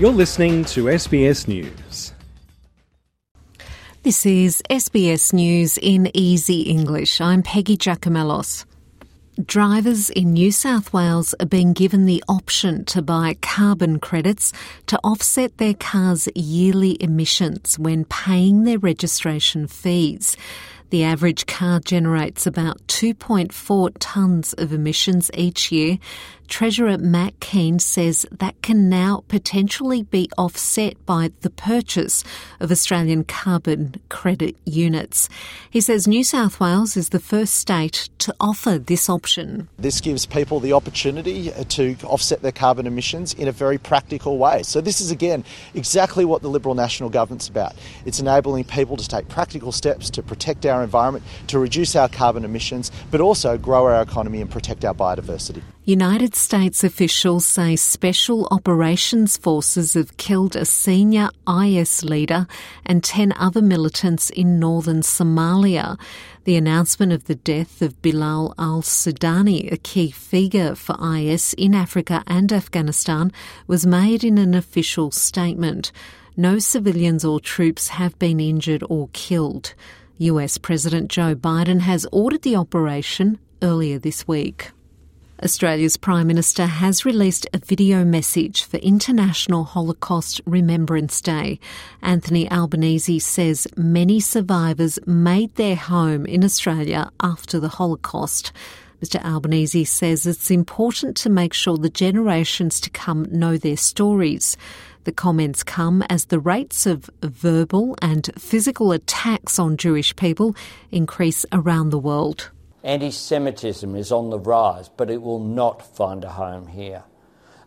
You're 0.00 0.10
listening 0.12 0.64
to 0.72 0.84
SBS 0.84 1.46
News. 1.46 2.14
This 4.02 4.24
is 4.24 4.62
SBS 4.70 5.34
News 5.34 5.76
in 5.76 6.10
Easy 6.14 6.62
English. 6.62 7.20
I'm 7.20 7.42
Peggy 7.42 7.76
Giakoumelos. 7.76 8.64
Drivers 9.44 10.08
in 10.08 10.32
New 10.32 10.52
South 10.52 10.94
Wales 10.94 11.34
are 11.38 11.44
being 11.44 11.74
given 11.74 12.06
the 12.06 12.24
option 12.28 12.86
to 12.86 13.02
buy 13.02 13.36
carbon 13.42 14.00
credits 14.00 14.54
to 14.86 14.98
offset 15.04 15.58
their 15.58 15.74
car's 15.74 16.30
yearly 16.34 16.96
emissions 17.02 17.78
when 17.78 18.06
paying 18.06 18.64
their 18.64 18.78
registration 18.78 19.66
fees. 19.66 20.34
The 20.90 21.04
average 21.04 21.46
car 21.46 21.78
generates 21.78 22.46
about 22.46 22.84
2.4 22.88 23.90
tonnes 23.98 24.60
of 24.60 24.72
emissions 24.72 25.30
each 25.34 25.70
year. 25.70 25.98
Treasurer 26.50 26.98
Matt 26.98 27.38
Kean 27.38 27.78
says 27.78 28.26
that 28.32 28.60
can 28.60 28.88
now 28.88 29.22
potentially 29.28 30.02
be 30.02 30.28
offset 30.36 30.94
by 31.06 31.30
the 31.42 31.48
purchase 31.48 32.24
of 32.58 32.72
Australian 32.72 33.22
carbon 33.22 33.94
credit 34.08 34.56
units. 34.64 35.28
He 35.70 35.80
says 35.80 36.08
New 36.08 36.24
South 36.24 36.58
Wales 36.58 36.96
is 36.96 37.10
the 37.10 37.20
first 37.20 37.54
state 37.54 38.10
to 38.18 38.34
offer 38.40 38.78
this 38.78 39.08
option. 39.08 39.68
This 39.78 40.00
gives 40.00 40.26
people 40.26 40.58
the 40.58 40.72
opportunity 40.72 41.52
to 41.68 41.96
offset 42.02 42.42
their 42.42 42.50
carbon 42.50 42.88
emissions 42.88 43.32
in 43.32 43.46
a 43.46 43.52
very 43.52 43.78
practical 43.78 44.36
way. 44.36 44.64
So, 44.64 44.80
this 44.80 45.00
is 45.00 45.12
again 45.12 45.44
exactly 45.74 46.24
what 46.24 46.42
the 46.42 46.50
Liberal 46.50 46.74
National 46.74 47.10
Government's 47.10 47.48
about. 47.48 47.76
It's 48.04 48.18
enabling 48.18 48.64
people 48.64 48.96
to 48.96 49.06
take 49.06 49.28
practical 49.28 49.70
steps 49.70 50.10
to 50.10 50.22
protect 50.22 50.66
our 50.66 50.79
environment, 50.82 51.24
to 51.48 51.58
reduce 51.58 51.96
our 51.96 52.08
carbon 52.08 52.44
emissions, 52.44 52.90
but 53.10 53.20
also 53.20 53.56
grow 53.58 53.86
our 53.86 54.02
economy 54.02 54.40
and 54.40 54.50
protect 54.50 54.84
our 54.84 54.94
biodiversity. 54.94 55.62
United 55.84 56.34
States 56.34 56.84
officials 56.84 57.46
say 57.46 57.74
special 57.74 58.46
operations 58.50 59.36
forces 59.36 59.94
have 59.94 60.16
killed 60.18 60.54
a 60.54 60.64
senior 60.64 61.30
IS 61.48 62.04
leader 62.04 62.46
and 62.86 63.02
10 63.02 63.32
other 63.32 63.62
militants 63.62 64.30
in 64.30 64.60
northern 64.60 65.00
Somalia. 65.00 65.98
The 66.44 66.56
announcement 66.56 67.12
of 67.12 67.24
the 67.24 67.34
death 67.34 67.82
of 67.82 68.00
Bilal 68.02 68.54
al 68.58 68.82
Sudani, 68.82 69.72
a 69.72 69.76
key 69.76 70.10
figure 70.10 70.74
for 70.74 70.96
IS 71.16 71.54
in 71.54 71.74
Africa 71.74 72.22
and 72.26 72.52
Afghanistan, 72.52 73.32
was 73.66 73.86
made 73.86 74.22
in 74.22 74.38
an 74.38 74.54
official 74.54 75.10
statement. 75.10 75.92
No 76.36 76.58
civilians 76.58 77.24
or 77.24 77.40
troops 77.40 77.88
have 77.88 78.18
been 78.18 78.38
injured 78.38 78.84
or 78.88 79.08
killed. 79.12 79.74
US 80.20 80.58
President 80.58 81.10
Joe 81.10 81.34
Biden 81.34 81.80
has 81.80 82.06
ordered 82.12 82.42
the 82.42 82.54
operation 82.54 83.38
earlier 83.62 83.98
this 83.98 84.28
week. 84.28 84.70
Australia's 85.42 85.96
Prime 85.96 86.26
Minister 86.26 86.66
has 86.66 87.06
released 87.06 87.46
a 87.54 87.58
video 87.58 88.04
message 88.04 88.64
for 88.64 88.76
International 88.76 89.64
Holocaust 89.64 90.42
Remembrance 90.44 91.22
Day. 91.22 91.58
Anthony 92.02 92.50
Albanese 92.50 93.18
says 93.20 93.66
many 93.78 94.20
survivors 94.20 94.98
made 95.06 95.54
their 95.54 95.76
home 95.76 96.26
in 96.26 96.44
Australia 96.44 97.10
after 97.20 97.58
the 97.58 97.68
Holocaust. 97.68 98.52
Mr. 99.02 99.24
Albanese 99.24 99.86
says 99.86 100.26
it's 100.26 100.50
important 100.50 101.16
to 101.16 101.30
make 101.30 101.54
sure 101.54 101.78
the 101.78 101.88
generations 101.88 102.78
to 102.80 102.90
come 102.90 103.26
know 103.30 103.56
their 103.56 103.78
stories. 103.78 104.58
The 105.04 105.12
comments 105.12 105.62
come 105.62 106.02
as 106.10 106.26
the 106.26 106.38
rates 106.38 106.84
of 106.84 107.08
verbal 107.22 107.96
and 108.02 108.30
physical 108.38 108.92
attacks 108.92 109.58
on 109.58 109.78
Jewish 109.78 110.14
people 110.14 110.54
increase 110.90 111.46
around 111.52 111.88
the 111.88 111.98
world. 111.98 112.50
Anti 112.84 113.10
Semitism 113.10 113.96
is 113.96 114.12
on 114.12 114.28
the 114.28 114.38
rise, 114.38 114.90
but 114.90 115.10
it 115.10 115.22
will 115.22 115.38
not 115.42 115.96
find 115.96 116.22
a 116.22 116.28
home 116.28 116.66
here. 116.66 117.02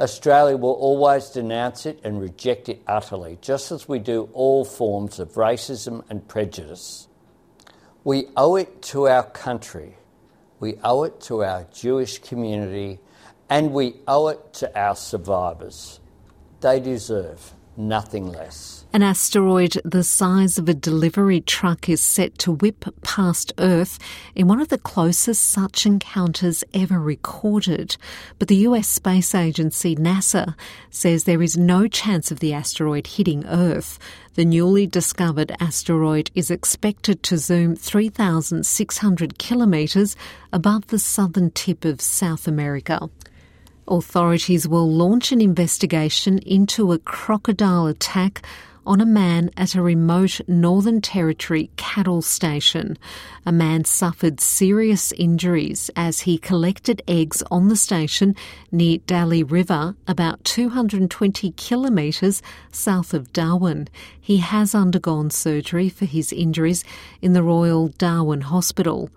Australia 0.00 0.56
will 0.56 0.72
always 0.72 1.28
denounce 1.28 1.84
it 1.84 2.00
and 2.02 2.20
reject 2.20 2.70
it 2.70 2.80
utterly, 2.86 3.36
just 3.42 3.72
as 3.72 3.88
we 3.88 3.98
do 3.98 4.30
all 4.32 4.64
forms 4.64 5.18
of 5.18 5.32
racism 5.32 6.04
and 6.08 6.26
prejudice. 6.28 7.08
We 8.04 8.28
owe 8.36 8.56
it 8.56 8.80
to 8.82 9.08
our 9.08 9.24
country, 9.24 9.98
we 10.60 10.76
owe 10.82 11.02
it 11.02 11.20
to 11.22 11.44
our 11.44 11.66
Jewish 11.74 12.20
community, 12.20 13.00
and 13.50 13.72
we 13.72 13.96
owe 14.06 14.28
it 14.28 14.54
to 14.54 14.78
our 14.78 14.96
survivors. 14.96 16.00
They 16.60 16.80
deserve 16.80 17.54
nothing 17.76 18.26
less. 18.26 18.84
An 18.92 19.02
asteroid 19.02 19.80
the 19.84 20.02
size 20.02 20.58
of 20.58 20.68
a 20.68 20.74
delivery 20.74 21.40
truck 21.40 21.88
is 21.88 22.00
set 22.00 22.36
to 22.38 22.50
whip 22.50 22.84
past 23.02 23.52
Earth 23.58 23.98
in 24.34 24.48
one 24.48 24.60
of 24.60 24.68
the 24.68 24.78
closest 24.78 25.44
such 25.44 25.86
encounters 25.86 26.64
ever 26.74 26.98
recorded. 26.98 27.96
But 28.38 28.48
the 28.48 28.56
US 28.68 28.88
space 28.88 29.34
agency 29.34 29.94
NASA 29.94 30.56
says 30.90 31.24
there 31.24 31.42
is 31.42 31.56
no 31.56 31.86
chance 31.86 32.32
of 32.32 32.40
the 32.40 32.52
asteroid 32.52 33.06
hitting 33.06 33.46
Earth. 33.46 33.98
The 34.34 34.44
newly 34.44 34.86
discovered 34.86 35.54
asteroid 35.60 36.30
is 36.34 36.50
expected 36.50 37.22
to 37.24 37.38
zoom 37.38 37.76
3,600 37.76 39.38
kilometres 39.38 40.16
above 40.52 40.88
the 40.88 40.98
southern 40.98 41.50
tip 41.50 41.84
of 41.84 42.00
South 42.00 42.48
America. 42.48 43.08
Authorities 43.90 44.68
will 44.68 44.86
launch 44.86 45.32
an 45.32 45.40
investigation 45.40 46.38
into 46.40 46.92
a 46.92 46.98
crocodile 46.98 47.86
attack 47.86 48.42
on 48.86 49.00
a 49.00 49.06
man 49.06 49.50
at 49.56 49.74
a 49.74 49.80
remote 49.80 50.40
Northern 50.46 51.00
Territory 51.00 51.70
cattle 51.76 52.20
station. 52.20 52.98
A 53.46 53.52
man 53.52 53.84
suffered 53.84 54.40
serious 54.40 55.12
injuries 55.12 55.90
as 55.96 56.20
he 56.20 56.36
collected 56.36 57.00
eggs 57.08 57.42
on 57.50 57.68
the 57.68 57.76
station 57.76 58.36
near 58.70 58.98
Daly 59.06 59.42
River, 59.42 59.94
about 60.06 60.44
220 60.44 61.52
kilometres 61.52 62.42
south 62.70 63.14
of 63.14 63.32
Darwin. 63.32 63.88
He 64.20 64.36
has 64.38 64.74
undergone 64.74 65.30
surgery 65.30 65.88
for 65.88 66.04
his 66.04 66.30
injuries 66.30 66.84
in 67.22 67.32
the 67.32 67.42
Royal 67.42 67.88
Darwin 67.88 68.42
Hospital. 68.42 69.08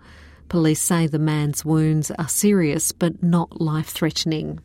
Police 0.52 0.82
say 0.82 1.06
the 1.06 1.18
man's 1.18 1.64
wounds 1.64 2.10
are 2.10 2.28
serious 2.28 2.92
but 2.92 3.22
not 3.22 3.62
life 3.62 3.88
threatening. 3.88 4.60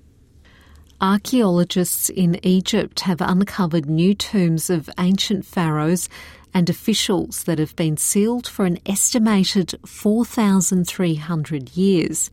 Archaeologists 0.99 2.09
in 2.09 2.45
Egypt 2.45 2.99
have 2.99 3.21
uncovered 3.21 3.85
new 3.85 4.13
tombs 4.13 4.69
of 4.69 4.89
ancient 4.99 5.45
pharaohs 5.45 6.09
and 6.53 6.69
officials 6.69 7.45
that 7.45 7.57
have 7.57 7.73
been 7.77 7.95
sealed 7.95 8.47
for 8.47 8.65
an 8.65 8.79
estimated 8.85 9.75
4,300 9.85 11.77
years. 11.77 12.31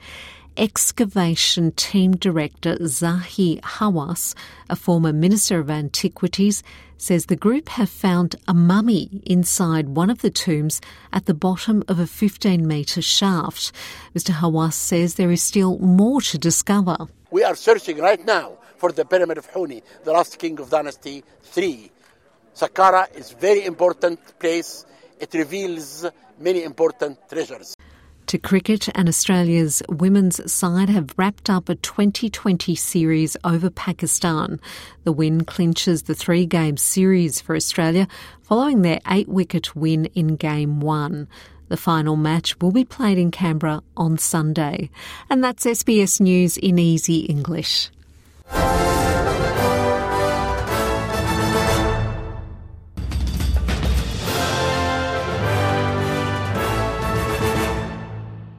Excavation 0.57 1.73
Team 1.73 2.13
Director 2.13 2.77
Zahi 2.77 3.61
Hawass, 3.61 4.37
a 4.71 4.77
former 4.77 5.13
Minister 5.13 5.59
of 5.59 5.69
Antiquities, 5.69 6.63
says 6.97 7.27
the 7.27 7.35
group 7.35 7.69
have 7.71 7.91
found 7.91 8.37
a 8.47 8.55
mummy 8.55 9.21
inside 9.27 9.89
one 9.89 10.11
of 10.11 10.23
the 10.23 10.31
tombs 10.31 10.81
at 11.13 11.27
the 11.27 11.35
bottom 11.35 11.83
of 11.89 11.99
a 11.99 12.07
15 12.07 12.69
metre 12.69 13.03
shaft. 13.03 13.73
Mr. 14.15 14.33
Hawass 14.33 14.75
says 14.75 15.15
there 15.15 15.33
is 15.33 15.43
still 15.43 15.77
more 15.79 16.21
to 16.21 16.39
discover. 16.39 16.99
We 17.33 17.43
are 17.43 17.57
searching 17.57 17.99
right 17.99 18.25
now 18.25 18.59
for 18.77 18.93
the 18.93 19.05
pyramid 19.05 19.39
of 19.39 19.51
Huni, 19.51 19.83
the 20.05 20.13
last 20.13 20.39
king 20.39 20.61
of 20.61 20.71
dynasty 20.71 21.25
3. 21.43 21.91
Saqqara 22.55 23.13
is 23.17 23.33
very 23.33 23.65
important 23.65 24.21
place. 24.39 24.87
It 25.19 25.35
reveals 25.35 26.07
many 26.39 26.63
important 26.63 27.19
treasures. 27.29 27.75
To 28.35 28.39
cricket, 28.41 28.89
and 28.97 29.09
Australia's 29.09 29.81
women's 29.89 30.53
side 30.53 30.89
have 30.89 31.15
wrapped 31.17 31.49
up 31.49 31.69
a 31.69 31.77
2020 31.77 32.75
series 32.75 33.37
over 33.45 33.71
Pakistan. 33.71 34.59
The 35.05 35.13
win 35.13 35.45
clinches 35.45 36.03
the 36.03 36.17
three 36.17 36.45
game 36.45 36.77
series 36.77 37.41
for 37.41 37.55
Australia 37.55 38.09
following 38.43 38.83
their 38.83 38.99
eight 39.09 39.29
wicket 39.29 39.77
win 39.77 40.07
in 40.17 40.35
game 40.35 40.81
one. 40.81 41.29
The 41.69 41.77
final 41.77 42.17
match 42.17 42.59
will 42.61 42.73
be 42.73 42.85
played 42.85 43.19
in 43.19 43.31
Canberra 43.31 43.85
on 43.97 44.19
Sunday. 44.19 44.91
And 45.31 45.45
that's 45.45 45.65
SBS 45.65 46.21
News 46.21 46.57
in 46.57 46.77
easy 46.81 47.19
English. 47.21 47.89